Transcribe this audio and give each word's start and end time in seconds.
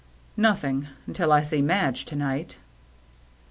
Nothing, 0.37 0.87
until 1.05 1.31
I 1.31 1.43
see 1.43 1.61
Madge 1.61 2.05
to 2.05 2.15
night." 2.15 2.57